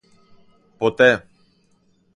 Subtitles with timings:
[0.79, 1.11] Ποτέ.